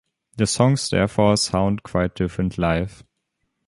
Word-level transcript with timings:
The 0.37 0.47
songs 0.47 0.89
therefore 0.89 1.37
sound 1.37 1.83
quite 1.83 2.15
different 2.15 2.57
live. 2.57 3.03